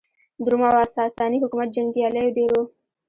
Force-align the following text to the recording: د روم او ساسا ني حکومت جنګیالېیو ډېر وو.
د 0.43 0.45
روم 0.51 0.63
او 0.79 0.85
ساسا 0.95 1.23
ني 1.31 1.37
حکومت 1.43 1.69
جنګیالېیو 1.75 2.35
ډېر 2.37 2.49
وو. 2.53 2.63